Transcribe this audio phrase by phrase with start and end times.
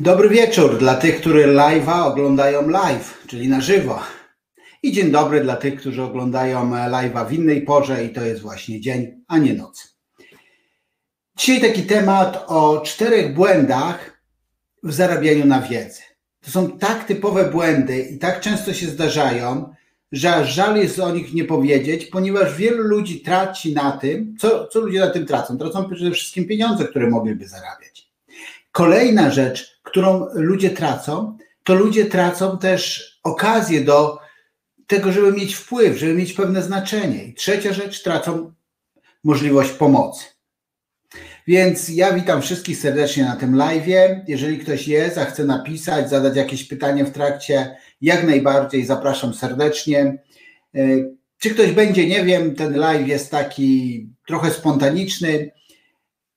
[0.00, 4.00] Dobry wieczór dla tych, którzy live'a oglądają live, czyli na żywo.
[4.82, 8.80] I dzień dobry dla tych, którzy oglądają live'a w innej porze i to jest właśnie
[8.80, 9.98] dzień, a nie noc.
[11.36, 14.22] Dzisiaj taki temat o czterech błędach
[14.82, 16.02] w zarabianiu na wiedzę.
[16.40, 19.74] To są tak typowe błędy i tak często się zdarzają,
[20.12, 24.80] że żal jest o nich nie powiedzieć, ponieważ wielu ludzi traci na tym, co, co
[24.80, 25.58] ludzie na tym tracą?
[25.58, 28.10] Tracą przede wszystkim pieniądze, które mogliby zarabiać.
[28.72, 34.18] Kolejna rzecz, którą ludzie tracą, to ludzie tracą też okazję do
[34.86, 37.24] tego, żeby mieć wpływ, żeby mieć pewne znaczenie.
[37.24, 38.52] I trzecia rzecz, tracą
[39.24, 40.24] możliwość pomocy.
[41.46, 43.86] Więc ja witam wszystkich serdecznie na tym live.
[44.28, 50.22] Jeżeli ktoś jest, a chce napisać, zadać jakieś pytanie w trakcie, jak najbardziej zapraszam serdecznie.
[50.74, 50.80] E,
[51.38, 55.50] czy ktoś będzie, nie wiem, ten live jest taki trochę spontaniczny,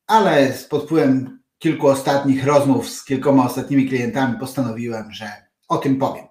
[0.07, 5.31] ale pod wpływem kilku ostatnich rozmów z kilkoma ostatnimi klientami postanowiłem, że
[5.67, 6.25] o tym powiem.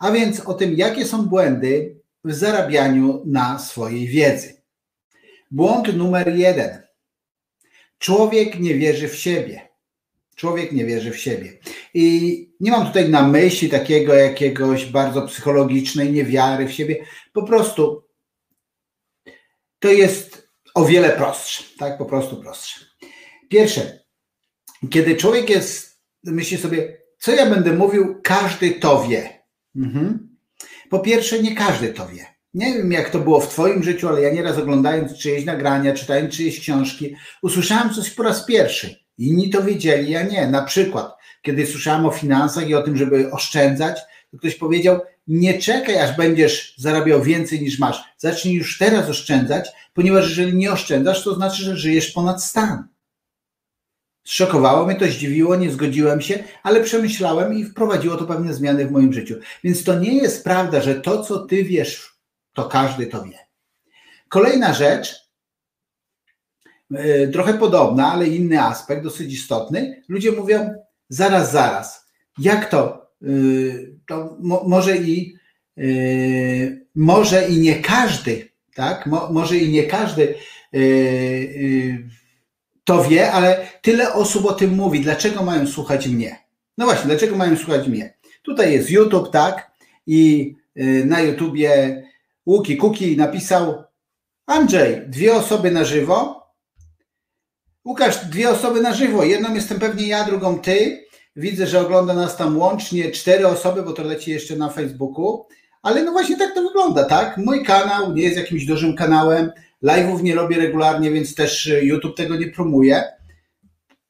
[0.00, 4.62] A więc o tym, jakie są błędy w zarabianiu na swojej wiedzy.
[5.50, 6.82] Błąd numer jeden.
[7.98, 9.68] Człowiek nie wierzy w siebie.
[10.34, 11.58] Człowiek nie wierzy w siebie.
[11.94, 17.04] I nie mam tutaj na myśli takiego jakiegoś bardzo psychologicznej niewiary w siebie.
[17.32, 18.04] Po prostu
[19.78, 21.98] to jest o wiele prostsze, tak?
[21.98, 22.80] Po prostu prostsze.
[23.48, 24.03] Pierwsze,
[24.90, 29.42] kiedy człowiek jest, myśli sobie, co ja będę mówił, każdy to wie.
[29.76, 30.36] Mhm.
[30.90, 32.26] Po pierwsze, nie każdy to wie.
[32.54, 36.34] Nie wiem, jak to było w Twoim życiu, ale ja nieraz oglądając czyjeś nagrania, czytając
[36.34, 38.96] czyjeś książki, usłyszałem coś po raz pierwszy.
[39.18, 40.46] Inni to wiedzieli, ja nie.
[40.46, 41.12] Na przykład,
[41.42, 43.98] kiedy słyszałem o finansach i o tym, żeby oszczędzać,
[44.30, 48.02] to ktoś powiedział: Nie czekaj, aż będziesz zarabiał więcej niż masz.
[48.18, 52.93] Zacznij już teraz oszczędzać, ponieważ jeżeli nie oszczędzasz, to znaczy, że żyjesz ponad stan.
[54.24, 58.90] Zszokowało mnie to, zdziwiło, nie zgodziłem się, ale przemyślałem i wprowadziło to pewne zmiany w
[58.90, 59.34] moim życiu.
[59.64, 62.14] Więc to nie jest prawda, że to, co ty wiesz,
[62.52, 63.38] to każdy to wie.
[64.28, 65.14] Kolejna rzecz,
[66.90, 70.02] yy, trochę podobna, ale inny aspekt, dosyć istotny.
[70.08, 70.74] Ludzie mówią,
[71.08, 72.06] zaraz, zaraz,
[72.38, 73.10] jak to?
[73.20, 75.34] Yy, to mo, może i
[75.76, 79.06] yy, może i nie każdy, tak?
[79.06, 80.34] Mo, może i nie każdy
[82.84, 85.00] to wie, ale tyle osób o tym mówi.
[85.00, 86.38] Dlaczego mają słuchać mnie?
[86.78, 88.14] No właśnie, dlaczego mają słuchać mnie?
[88.42, 89.70] Tutaj jest YouTube, tak?
[90.06, 92.02] I y, na YouTubie
[92.46, 93.84] Łuki Kuki napisał
[94.46, 96.44] Andrzej, dwie osoby na żywo.
[97.84, 99.24] Łukasz, dwie osoby na żywo.
[99.24, 101.06] Jedną jestem pewnie ja, drugą ty.
[101.36, 105.46] Widzę, że ogląda nas tam łącznie cztery osoby, bo to leci jeszcze na Facebooku.
[105.82, 107.36] Ale no właśnie tak to wygląda, tak?
[107.36, 109.52] Mój kanał nie jest jakimś dużym kanałem.
[109.84, 113.04] Live'ów nie robię regularnie, więc też y, YouTube tego nie promuje.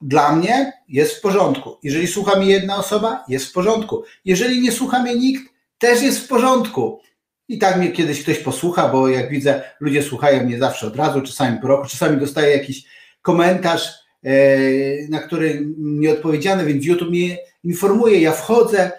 [0.00, 1.78] Dla mnie jest w porządku.
[1.82, 4.04] Jeżeli słucha mnie jedna osoba, jest w porządku.
[4.24, 5.42] Jeżeli nie słucha mnie nikt,
[5.78, 7.00] też jest w porządku.
[7.48, 11.22] I tak mnie kiedyś ktoś posłucha, bo jak widzę, ludzie słuchają mnie zawsze od razu,
[11.22, 12.84] czasami po roku, czasami dostaję jakiś
[13.22, 13.88] komentarz,
[14.22, 14.38] e,
[15.08, 18.20] na który nie odpowiedziano, więc YouTube mnie informuje.
[18.20, 18.92] Ja wchodzę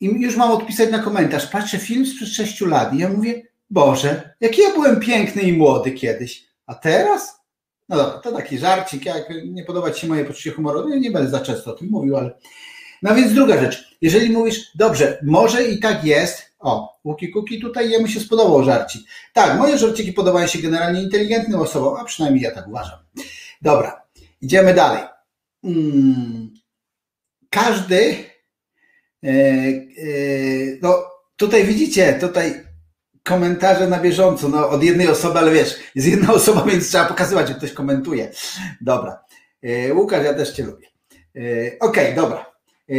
[0.00, 1.46] i już mam odpisać na komentarz.
[1.46, 5.92] Patrzę film sprzed 6 lat i ja mówię, Boże, jaki ja byłem piękny i młody
[5.92, 7.40] kiedyś, a teraz?
[7.88, 11.10] No dobra, to taki żarcik, jak nie podoba Ci się moje poczucie humoru, ja nie
[11.10, 12.38] będę za często o tym mówił, ale...
[13.02, 17.90] No więc druga rzecz, jeżeli mówisz, dobrze, może i tak jest, o, Łuki Kuki tutaj
[17.90, 19.02] jemu się spodobał żarcik.
[19.32, 22.98] Tak, moje żarciki podobają się generalnie inteligentnym osobom, a przynajmniej ja tak uważam.
[23.62, 24.02] Dobra,
[24.40, 25.02] idziemy dalej.
[25.62, 26.50] Hmm,
[27.50, 28.24] każdy,
[29.24, 29.32] e, e,
[30.82, 30.94] no
[31.36, 32.69] tutaj widzicie, tutaj
[33.30, 37.48] komentarze na bieżąco, no od jednej osoby, ale wiesz, jest jedna osoba, więc trzeba pokazywać,
[37.48, 38.32] że ktoś komentuje.
[38.80, 39.24] Dobra.
[39.62, 40.86] E, Łukasz, ja też Cię lubię.
[41.12, 41.40] E,
[41.80, 42.46] okej, okay, dobra.
[42.90, 42.94] E,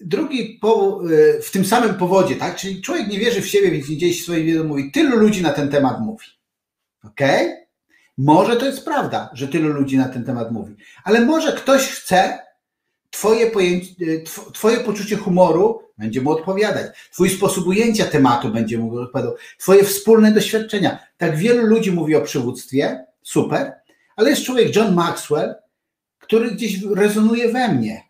[0.00, 1.00] drugi po,
[1.42, 2.56] w tym samym powodzie, tak?
[2.56, 5.50] Czyli człowiek nie wierzy w siebie, więc gdzieś w swojej wiedzy mówi, tylu ludzi na
[5.50, 6.26] ten temat mówi.
[7.04, 7.46] Okej?
[7.46, 7.66] Okay?
[8.18, 12.38] Może to jest prawda, że tylu ludzi na ten temat mówi, ale może ktoś chce
[13.10, 13.94] Twoje, pojęcie,
[14.52, 17.10] twoje poczucie humoru będzie mu odpowiadać.
[17.12, 19.34] Twój sposób ujęcia tematu będzie mu odpowiadał.
[19.58, 20.98] Twoje wspólne doświadczenia.
[21.16, 23.72] Tak wielu ludzi mówi o przywództwie, super,
[24.16, 25.54] ale jest człowiek John Maxwell,
[26.18, 28.02] który gdzieś rezonuje we mnie.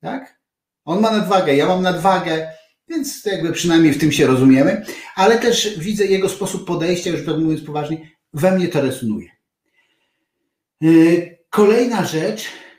[0.00, 0.40] Tak?
[0.84, 2.48] On ma nadwagę, ja mam nadwagę,
[2.88, 7.36] więc jakby przynajmniej w tym się rozumiemy, ale też widzę jego sposób podejścia, już tak
[7.36, 9.28] mówiąc poważnie, we mnie to rezonuje.
[10.80, 12.69] Yy, kolejna rzecz, E,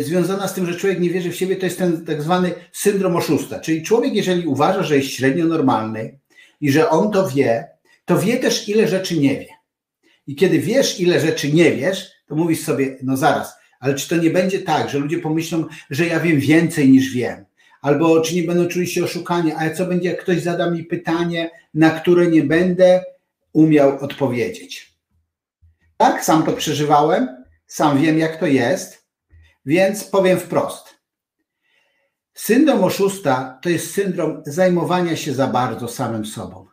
[0.00, 3.16] związana z tym, że człowiek nie wierzy w siebie, to jest ten tak zwany syndrom
[3.16, 3.60] oszusta.
[3.60, 6.18] Czyli człowiek, jeżeli uważa, że jest średnio normalny
[6.60, 7.68] i że on to wie,
[8.04, 9.48] to wie też, ile rzeczy nie wie.
[10.26, 14.16] I kiedy wiesz, ile rzeczy nie wiesz, to mówisz sobie, no zaraz, Ale czy to
[14.16, 17.44] nie będzie tak, że ludzie pomyślą, że ja wiem więcej niż wiem?
[17.82, 19.52] Albo czy nie będą czuli się oszukani?
[19.52, 23.04] Ale co będzie, jak ktoś zada mi pytanie, na które nie będę
[23.52, 24.92] umiał odpowiedzieć?
[25.96, 27.28] Tak, sam to przeżywałem,
[27.66, 28.99] sam wiem, jak to jest,
[29.66, 31.00] więc powiem wprost.
[32.34, 36.66] Syndrom oszusta to jest syndrom zajmowania się za bardzo samym sobą.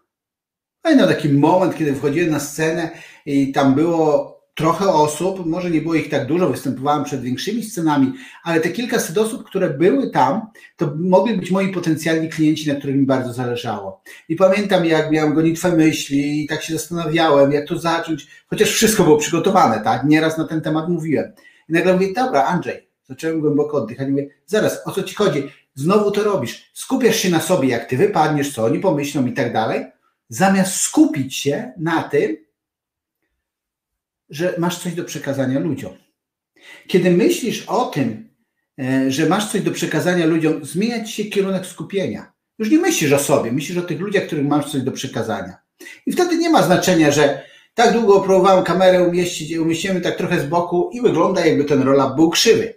[0.82, 2.90] Pamiętam taki moment, kiedy wchodziłem na scenę
[3.26, 8.14] i tam było trochę osób, może nie było ich tak dużo, występowałem przed większymi scenami,
[8.44, 10.42] ale te kilkaset osób, które były tam,
[10.76, 14.02] to mogli być moi potencjalni klienci, na których mi bardzo zależało.
[14.30, 19.04] I pamiętam, jak miałem gonitwę myśli i tak się zastanawiałem, jak to zacząć, chociaż wszystko
[19.04, 20.04] było przygotowane, tak?
[20.04, 21.34] Nieraz na ten temat mówiłem.
[21.70, 25.50] I nagle mówię, dobra, Andrzej, zacząłem głęboko oddychać, mówię, zaraz, o co ci chodzi?
[25.76, 26.72] Znowu to robisz.
[26.74, 29.86] Skupiasz się na sobie, jak ty wypadniesz, co oni pomyślą i tak dalej,
[30.30, 32.38] zamiast skupić się na tym,
[34.30, 35.94] że masz coś do przekazania ludziom.
[36.88, 38.30] Kiedy myślisz o tym,
[38.80, 42.34] e, że masz coś do przekazania ludziom, zmienia ci się kierunek skupienia.
[42.60, 45.58] Już nie myślisz o sobie, myślisz o tych ludziach, których masz coś do przekazania.
[46.06, 47.44] I wtedy nie ma znaczenia, że
[47.78, 52.10] tak długo próbowałem kamerę umieścić, umieścimy tak trochę z boku i wygląda jakby ten rola
[52.10, 52.74] był krzywy.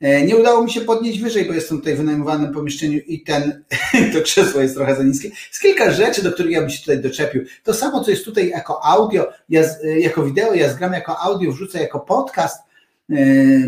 [0.00, 3.64] E, nie udało mi się podnieść wyżej, bo jestem tutaj w wynajmowanym pomieszczeniu i ten,
[4.12, 5.28] to krzesło jest trochę za niskie.
[5.28, 7.44] Jest kilka rzeczy, do których ja bym się tutaj doczepił.
[7.64, 11.52] To samo, co jest tutaj jako audio, ja, e, jako wideo, ja zgram jako audio,
[11.52, 12.62] wrzucę jako podcast.
[13.10, 13.14] E,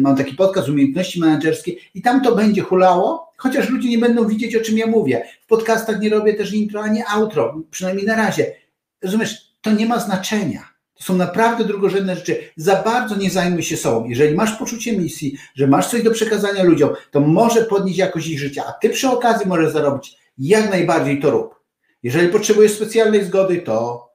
[0.00, 4.56] mam taki podcast umiejętności menedżerskie i tam to będzie hulało, chociaż ludzie nie będą widzieć,
[4.56, 5.25] o czym ja mówię.
[5.43, 8.55] W podcastach nie robię też intro ani outro, przynajmniej na razie.
[9.02, 12.50] Rozumiesz, to nie ma znaczenia to są naprawdę drugorzędne rzeczy.
[12.56, 14.08] Za bardzo nie zajmuj się sobą.
[14.08, 18.38] Jeżeli masz poczucie misji, że masz coś do przekazania ludziom, to może podnieść jakość ich
[18.38, 20.16] życia, a ty przy okazji możesz zarobić.
[20.38, 21.55] Jak najbardziej to rób.
[22.02, 24.08] Jeżeli potrzebujesz specjalnej zgody, to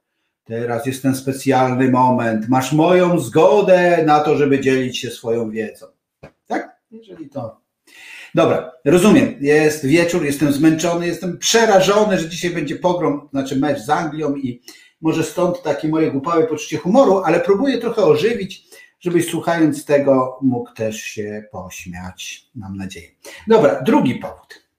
[0.44, 2.48] teraz jest ten specjalny moment.
[2.48, 5.86] Masz moją zgodę na to, żeby dzielić się swoją wiedzą.
[6.46, 6.80] Tak?
[6.90, 7.60] Jeżeli to.
[8.34, 9.34] Dobra, rozumiem.
[9.40, 14.62] Jest wieczór, jestem zmęczony, jestem przerażony, że dzisiaj będzie pogrom, znaczy mecz z Anglią i
[15.00, 18.68] może stąd takie moje głupałe poczucie humoru, ale próbuję trochę ożywić,
[19.00, 23.08] żebyś słuchając tego mógł też się pośmiać, mam nadzieję.
[23.46, 24.70] Dobra, drugi powód.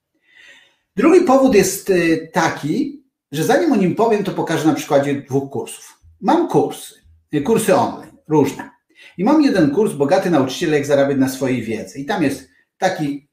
[0.95, 5.51] Drugi powód jest y, taki, że zanim o nim powiem, to pokażę na przykładzie dwóch
[5.51, 5.99] kursów.
[6.21, 6.95] Mam kursy,
[7.33, 8.69] y, kursy online, różne.
[9.17, 11.99] I mam jeden kurs, Bogaty Nauczyciel, jak zarabiać na swojej wiedzy.
[11.99, 13.30] I tam jest taki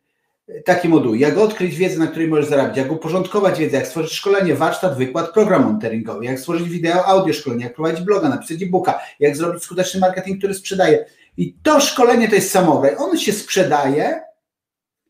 [0.65, 4.55] taki moduł, jak odkryć wiedzę, na której możesz zarabiać, jak uporządkować wiedzę, jak stworzyć szkolenie,
[4.55, 9.37] warsztat, wykład, program monitoringowy, jak stworzyć wideo, audio szkolenie, jak prowadzić bloga, napisać e-booka, jak
[9.37, 11.07] zrobić skuteczny marketing, który sprzedaje.
[11.37, 12.97] I to szkolenie to jest samograj.
[12.99, 14.21] On się sprzedaje,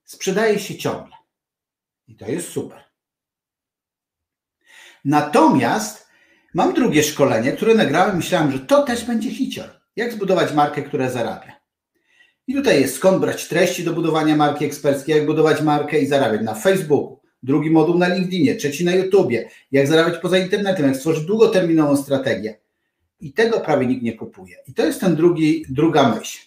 [0.05, 1.17] sprzedaje się ciągle.
[2.09, 2.85] I to jest super.
[5.05, 6.09] Natomiast
[6.55, 9.81] mam drugie szkolenie, które nagrałem, myślałem, że to też będzie hicior.
[9.97, 11.58] Jak zbudować markę, która zarabia.
[12.49, 16.43] I tutaj jest skąd brać treści do budowania marki eksperckiej, jak budować markę i zarabiać
[16.43, 21.25] na Facebooku, drugi moduł na LinkedInie, trzeci na YouTubie, jak zarabiać poza internetem, jak stworzyć
[21.25, 22.59] długoterminową strategię.
[23.21, 24.57] I tego prawie nikt nie kupuje.
[24.67, 26.39] I to jest ten drugi, druga myśl.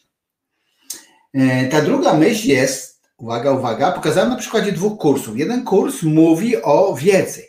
[1.34, 5.38] E, ta druga myśl jest, uwaga, uwaga, pokazałem na przykładzie dwóch kursów.
[5.38, 7.44] Jeden kurs mówi o wiedzy.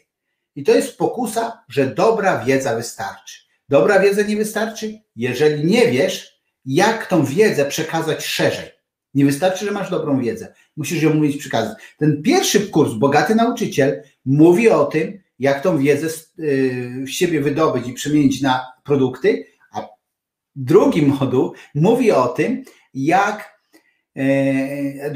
[0.57, 3.37] I to jest pokusa, że dobra wiedza wystarczy.
[3.69, 5.01] Dobra wiedza nie wystarczy?
[5.17, 6.32] Jeżeli nie wiesz,
[6.65, 8.71] jak tą wiedzę przekazać szerzej.
[9.15, 10.55] Nie wystarczy, że masz dobrą wiedzę.
[10.77, 11.79] Musisz ją mówić, przekazać.
[11.99, 16.07] Ten pierwszy kurs, Bogaty Nauczyciel, mówi o tym, jak tą wiedzę
[16.39, 19.89] y, w siebie wydobyć i przemienić na produkty, a
[20.57, 22.65] drugi moduł mówi o tym,
[22.95, 23.59] jak
[24.17, 25.11] e,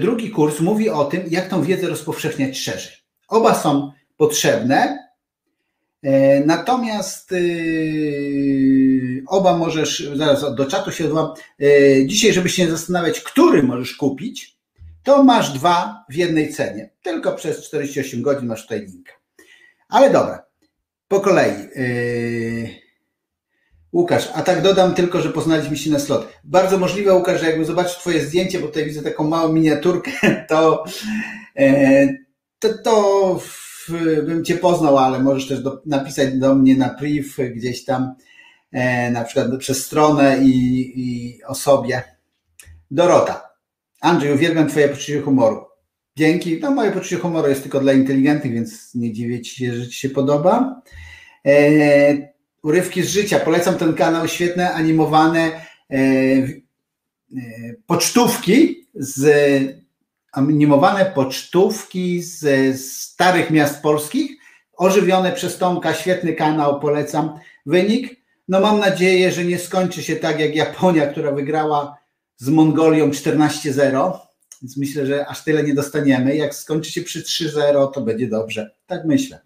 [0.00, 2.92] drugi kurs mówi o tym, jak tą wiedzę rozpowszechniać szerzej.
[3.28, 5.03] Oba są potrzebne,
[6.46, 13.62] natomiast y, oba możesz, zaraz do czatu się odwołam, e, dzisiaj, żeby się zastanawiać, który
[13.62, 14.58] możesz kupić,
[15.02, 16.90] to masz dwa w jednej cenie.
[17.02, 19.08] Tylko przez 48 godzin masz tutaj link.
[19.88, 20.42] Ale dobra,
[21.08, 21.52] po kolei.
[21.52, 22.84] E,
[23.92, 26.28] Łukasz, a tak dodam tylko, że poznaliśmy się na slot.
[26.44, 30.10] Bardzo możliwe, Łukasz, że jakbym zobaczył Twoje zdjęcie, bo tutaj widzę taką małą miniaturkę,
[30.48, 30.84] to,
[32.58, 33.40] to, to
[34.26, 38.14] bym Cię poznał, ale możesz też do, napisać do mnie na priv gdzieś tam,
[38.72, 42.02] e, na przykład przez stronę i, i osobie.
[42.90, 43.50] Dorota.
[44.00, 45.64] Andrzej, uwielbiam Twoje poczucie humoru.
[46.16, 46.60] Dzięki.
[46.60, 49.98] No, moje poczucie humoru jest tylko dla inteligentnych, więc nie dziwię Ci się, że Ci
[49.98, 50.82] się podoba.
[51.46, 53.40] E, urywki z życia.
[53.40, 54.28] Polecam ten kanał.
[54.28, 56.46] Świetne, animowane e, e,
[57.86, 59.83] pocztówki z
[60.34, 64.30] animowane pocztówki z starych miast polskich,
[64.76, 67.38] ożywione przez Tomka, świetny kanał, polecam.
[67.66, 68.24] Wynik?
[68.48, 71.96] No mam nadzieję, że nie skończy się tak jak Japonia, która wygrała
[72.36, 74.18] z Mongolią 14-0,
[74.62, 76.36] więc myślę, że aż tyle nie dostaniemy.
[76.36, 78.70] Jak skończy się przy 3-0, to będzie dobrze.
[78.86, 79.40] Tak myślę.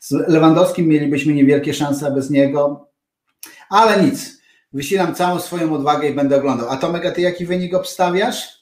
[0.00, 2.88] Z Lewandowskim mielibyśmy niewielkie szanse, bez niego,
[3.70, 4.38] ale nic.
[4.72, 6.68] Wysilam całą swoją odwagę i będę oglądał.
[6.68, 8.57] A Tomek, a ty jaki wynik obstawiasz?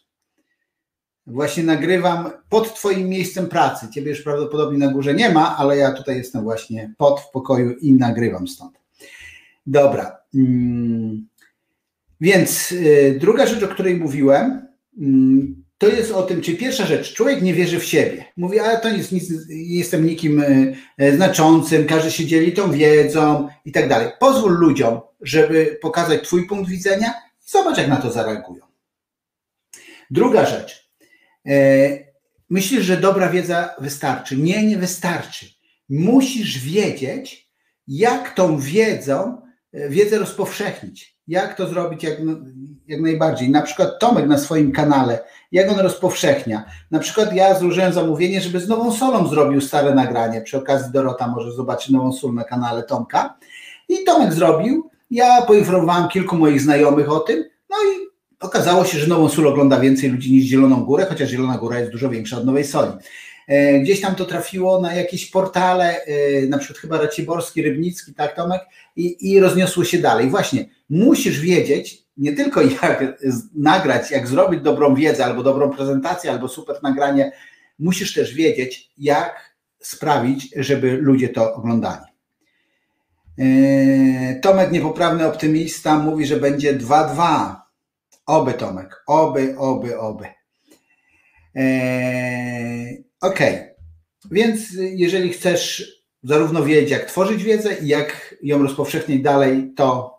[1.27, 3.89] Właśnie nagrywam pod Twoim miejscem pracy.
[3.95, 7.73] Ciebie już prawdopodobnie na górze nie ma, ale ja tutaj jestem właśnie pod w pokoju
[7.73, 8.79] i nagrywam stąd.
[9.67, 10.17] Dobra.
[10.35, 11.27] Mm.
[12.21, 14.67] Więc y, druga rzecz, o której mówiłem,
[14.99, 18.25] mm, to jest o tym, czy pierwsza rzecz, człowiek nie wierzy w siebie.
[18.37, 23.73] Mówi, ale to nic, nic jestem nikim y, znaczącym, każdy się dzieli tą wiedzą i
[23.73, 24.09] tak dalej.
[24.21, 27.09] Pozwól ludziom, żeby pokazać Twój punkt widzenia
[27.47, 28.67] i zobacz, jak na to zareagują.
[30.11, 30.86] Druga rzecz.
[32.51, 34.37] Myślisz, że dobra wiedza wystarczy?
[34.37, 35.47] Nie, nie wystarczy.
[35.89, 37.51] Musisz wiedzieć,
[37.89, 42.15] jak tą wiedzą, wiedzę rozpowszechnić jak to zrobić jak,
[42.87, 43.51] jak najbardziej.
[43.51, 46.65] Na przykład Tomek na swoim kanale, jak on rozpowszechnia.
[46.91, 50.41] Na przykład ja złożyłem zamówienie, żeby z nową solą zrobił stare nagranie.
[50.41, 53.39] Przy okazji Dorota może zobaczyć nową sól na kanale Tomka.
[53.89, 54.91] I Tomek zrobił.
[55.11, 57.45] Ja poinformowałem kilku moich znajomych o tym.
[57.71, 58.07] No i
[58.41, 61.93] okazało się, że nową sól ogląda więcej ludzi niż Zieloną Górę, chociaż Zielona Góra jest
[61.93, 62.93] dużo większa od Nowej Soli.
[63.49, 68.37] E, gdzieś tam to trafiło na jakieś portale, e, na przykład chyba Raciborski, Rybnicki, tak
[68.37, 68.61] Tomek,
[68.97, 70.31] i, i rozniosło się dalej.
[70.31, 73.21] Właśnie, musisz wiedzieć nie tylko jak
[73.55, 77.33] nagrać, jak zrobić dobrą wiedzę, albo dobrą prezentację, albo super nagranie,
[77.79, 82.05] musisz też wiedzieć, jak sprawić, żeby ludzie to oglądali.
[83.39, 87.55] E, Tomek, niepoprawny optymista, mówi, że będzie 2-2.
[88.27, 90.27] Oby, Tomek, oby, oby, oby.
[93.21, 93.39] Ok,
[94.31, 95.93] więc jeżeli chcesz
[96.23, 100.17] zarówno wiedzieć, jak tworzyć wiedzę i jak ją rozpowszechnić dalej, to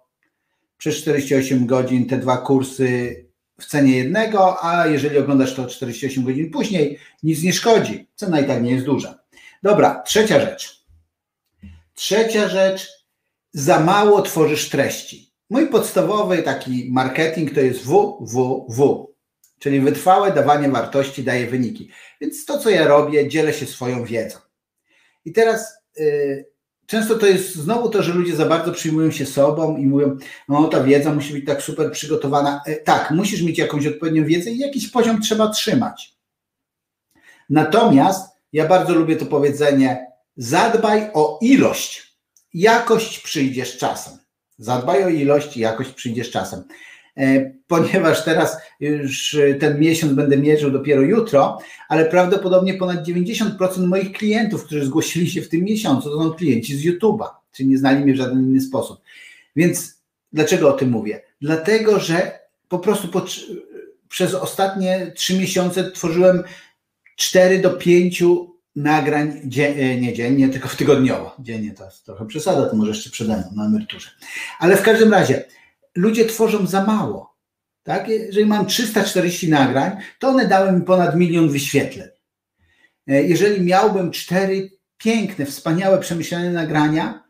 [0.77, 3.25] przez 48 godzin te dwa kursy
[3.59, 8.07] w cenie jednego, a jeżeli oglądasz to 48 godzin później, nic nie szkodzi.
[8.15, 9.19] Cena i tak nie jest duża.
[9.63, 10.85] Dobra, trzecia rzecz.
[11.93, 12.89] Trzecia rzecz,
[13.53, 15.33] za mało tworzysz treści.
[15.49, 19.15] Mój podstawowy taki marketing to jest WWW,
[19.59, 21.89] czyli wytrwałe dawanie wartości daje wyniki.
[22.21, 24.39] Więc to, co ja robię, dzielę się swoją wiedzą.
[25.25, 26.45] I teraz yy,
[26.85, 30.17] często to jest znowu to, że ludzie za bardzo przyjmują się sobą i mówią,
[30.49, 32.61] no ta wiedza musi być tak super przygotowana.
[32.67, 36.17] Yy, tak, musisz mieć jakąś odpowiednią wiedzę i jakiś poziom trzeba trzymać.
[37.49, 42.17] Natomiast ja bardzo lubię to powiedzenie, zadbaj o ilość,
[42.53, 44.26] jakość przyjdziesz czasem.
[44.57, 46.63] Zadbaj o ilość, jakość przyjdziesz czasem.
[47.17, 51.57] E, ponieważ teraz już ten miesiąc będę mierzył dopiero jutro,
[51.89, 56.77] ale prawdopodobnie ponad 90% moich klientów, którzy zgłosili się w tym miesiącu, to są klienci
[56.77, 59.01] z YouTube'a, czyli nie znali mnie w żaden inny sposób.
[59.55, 60.01] Więc
[60.33, 61.21] dlaczego o tym mówię?
[61.41, 63.25] Dlatego, że po prostu po,
[64.09, 66.43] przez ostatnie trzy miesiące tworzyłem
[67.15, 68.23] 4 do 5
[68.77, 71.35] nagrań dzie, nie dziennie, tylko tygodniowo.
[71.39, 74.09] Dziennie to jest trochę przesada, to może jeszcze przede mną na emeryturze.
[74.59, 75.45] Ale w każdym razie
[75.95, 77.37] ludzie tworzą za mało.
[77.83, 78.09] Tak?
[78.09, 82.07] Jeżeli mam 340 nagrań, to one dały mi ponad milion wyświetleń.
[83.07, 87.23] E, jeżeli miałbym cztery piękne, wspaniałe, przemyślane nagrania,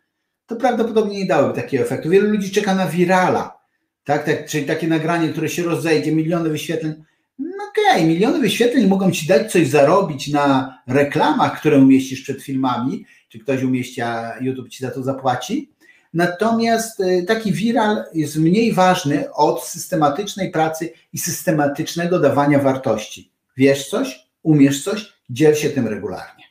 [0.45, 2.09] to prawdopodobnie nie dałyby takiego efektu.
[2.09, 3.59] Wielu ludzi czeka na wirala,
[4.03, 4.25] tak?
[4.25, 7.03] tak czyli takie nagranie, które się rozejdzie, miliony wyświetleń.
[7.39, 12.43] No okej, okay, miliony wyświetleń mogą ci dać coś zarobić na reklamach, które umieścisz przed
[12.43, 15.77] filmami, czy ktoś umieści, a YouTube ci za to zapłaci,
[16.13, 23.31] Natomiast y, taki viral jest mniej ważny od systematycznej pracy i systematycznego dawania wartości.
[23.57, 26.43] Wiesz coś, umiesz coś, dziel się tym regularnie.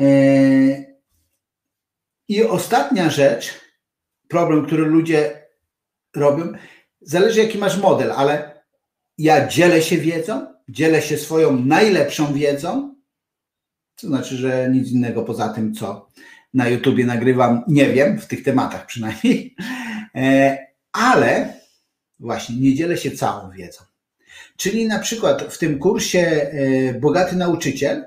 [0.00, 0.96] Y,
[2.28, 3.54] I ostatnia rzecz,
[4.28, 5.46] problem, który ludzie
[6.16, 6.52] robią,
[7.00, 8.51] zależy jaki masz model, ale
[9.18, 12.94] ja dzielę się wiedzą, dzielę się swoją najlepszą wiedzą,
[14.00, 16.08] to znaczy, że nic innego poza tym, co
[16.54, 19.56] na YouTubie nagrywam, nie wiem, w tych tematach przynajmniej,
[20.14, 20.58] e,
[20.92, 21.54] ale
[22.20, 23.84] właśnie nie dzielę się całą wiedzą.
[24.56, 28.04] Czyli na przykład w tym kursie e, Bogaty Nauczyciel,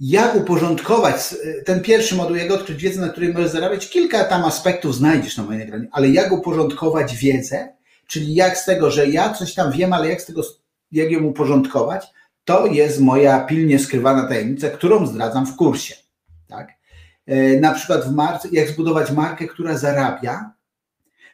[0.00, 4.44] jak uporządkować e, ten pierwszy moduł, jak odkryć wiedzę, na której możesz zarabiać, kilka tam
[4.44, 7.77] aspektów znajdziesz na mojej nagraniu, ale jak uporządkować wiedzę,
[8.08, 10.42] czyli jak z tego, że ja coś tam wiem, ale jak z tego,
[10.92, 12.06] jak ją uporządkować,
[12.44, 15.94] to jest moja pilnie skrywana tajemnica, którą zdradzam w kursie.
[16.46, 16.68] Tak?
[17.26, 20.52] E, na przykład w marce, jak zbudować markę, która zarabia,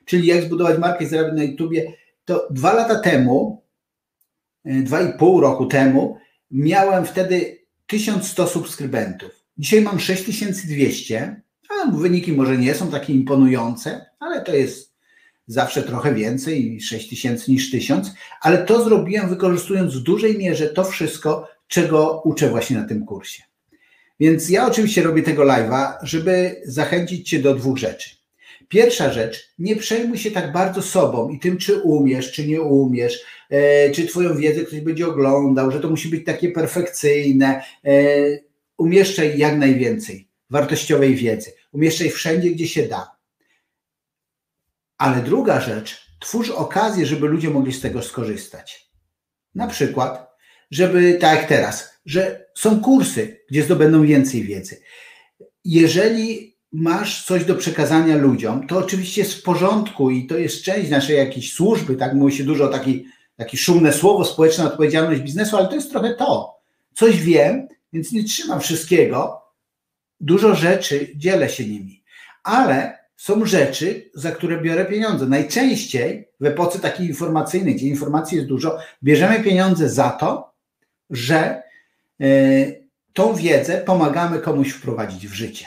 [0.04, 1.92] czyli jak zbudować markę i zarabiać na YouTubie,
[2.24, 3.62] to dwa lata temu,
[4.64, 6.18] e, dwa i pół roku temu,
[6.50, 9.30] miałem wtedy 1100 subskrybentów.
[9.58, 11.40] Dzisiaj mam 6200,
[11.70, 14.93] a wyniki może nie są takie imponujące, ale to jest
[15.46, 20.84] zawsze trochę więcej, 6 tysięcy niż 1000, ale to zrobiłem wykorzystując w dużej mierze to
[20.84, 23.42] wszystko, czego uczę właśnie na tym kursie.
[24.20, 28.10] Więc ja oczywiście robię tego live'a, żeby zachęcić Cię do dwóch rzeczy.
[28.68, 33.24] Pierwsza rzecz, nie przejmuj się tak bardzo sobą i tym, czy umiesz, czy nie umiesz,
[33.50, 37.62] e, czy Twoją wiedzę ktoś będzie oglądał, że to musi być takie perfekcyjne.
[37.84, 37.94] E,
[38.78, 41.52] umieszczaj jak najwięcej wartościowej wiedzy.
[41.72, 43.13] Umieszczaj wszędzie, gdzie się da.
[44.98, 48.90] Ale druga rzecz, twórz okazję, żeby ludzie mogli z tego skorzystać.
[49.54, 50.30] Na przykład,
[50.70, 54.82] żeby, tak jak teraz, że są kursy, gdzie zdobędą więcej wiedzy.
[55.64, 60.90] Jeżeli masz coś do przekazania ludziom, to oczywiście jest w porządku i to jest część
[60.90, 65.56] naszej jakiejś służby, tak mówi się dużo o taki, takie szumne słowo, społeczna odpowiedzialność biznesu,
[65.56, 66.54] ale to jest trochę to.
[66.94, 69.42] Coś wiem, więc nie trzymam wszystkiego,
[70.20, 72.04] dużo rzeczy, dzielę się nimi,
[72.42, 75.26] ale są rzeczy, za które biorę pieniądze.
[75.26, 80.54] Najczęściej w epoce takiej informacyjnej, gdzie informacji jest dużo, bierzemy pieniądze za to,
[81.10, 81.62] że
[82.20, 85.66] y, tą wiedzę pomagamy komuś wprowadzić w życie.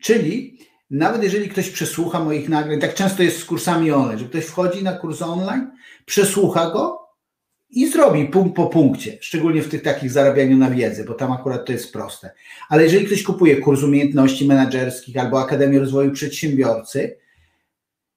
[0.00, 0.58] Czyli
[0.90, 4.82] nawet jeżeli ktoś przesłucha moich nagrań, tak często jest z kursami online, że ktoś wchodzi
[4.82, 5.70] na kurs online,
[6.04, 7.03] przesłucha go
[7.74, 11.66] i zrobi punkt po punkcie, szczególnie w tych takich zarabianiu na wiedzę, bo tam akurat
[11.66, 12.30] to jest proste.
[12.68, 17.18] Ale jeżeli ktoś kupuje kurs umiejętności menedżerskich albo Akademię Rozwoju Przedsiębiorcy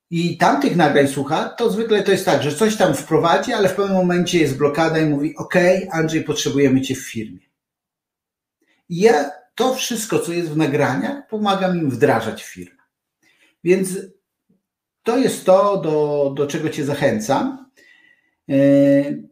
[0.09, 3.75] i tamtych nagrań słucha, to zwykle to jest tak, że coś tam wprowadzi, ale w
[3.75, 5.55] pewnym momencie jest blokada i mówi: OK,
[5.91, 7.39] Andrzej, potrzebujemy Cię w firmie.
[8.89, 12.81] I ja to wszystko, co jest w nagraniach, pomagam im wdrażać w firmę.
[13.63, 13.89] Więc
[15.03, 17.71] to jest to, do, do czego Cię zachęcam.
[18.47, 19.26] Yy,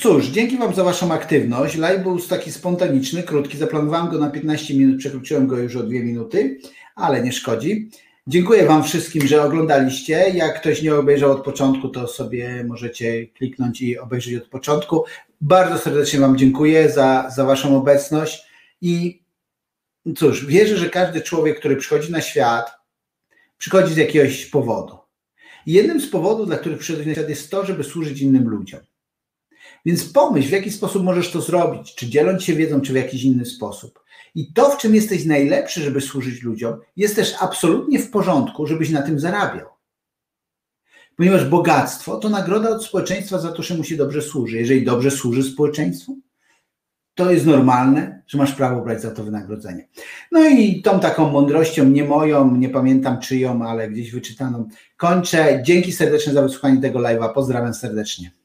[0.00, 1.76] Cóż, dzięki Wam za Waszą aktywność.
[1.76, 3.58] Live był taki spontaniczny, krótki.
[3.58, 6.58] Zaplanowałem go na 15 minut, przekroczyłem go już o 2 minuty,
[6.96, 7.90] ale nie szkodzi.
[8.26, 10.14] Dziękuję Wam wszystkim, że oglądaliście.
[10.34, 15.04] Jak ktoś nie obejrzał od początku, to sobie możecie kliknąć i obejrzeć od początku.
[15.40, 18.42] Bardzo serdecznie Wam dziękuję za, za Waszą obecność
[18.80, 19.22] i
[20.16, 22.70] cóż, wierzę, że każdy człowiek, który przychodzi na świat,
[23.58, 24.98] przychodzi z jakiegoś powodu.
[25.66, 28.80] Jednym z powodów, dla których przychodzi na świat, jest to, żeby służyć innym ludziom.
[29.86, 33.24] Więc pomyśl, w jaki sposób możesz to zrobić, czy dzieląc się wiedzą, czy w jakiś
[33.24, 34.02] inny sposób.
[34.34, 38.90] I to, w czym jesteś najlepszy, żeby służyć ludziom, jest też absolutnie w porządku, żebyś
[38.90, 39.66] na tym zarabiał.
[41.16, 44.56] Ponieważ bogactwo to nagroda od społeczeństwa za to, że mu się dobrze służy.
[44.56, 46.18] Jeżeli dobrze służy społeczeństwu,
[47.14, 49.88] to jest normalne, że masz prawo brać za to wynagrodzenie.
[50.32, 55.62] No i tą taką mądrością, nie moją, nie pamiętam czyją, ale gdzieś wyczytaną, kończę.
[55.62, 57.34] Dzięki serdecznie za wysłuchanie tego live'a.
[57.34, 58.41] Pozdrawiam serdecznie.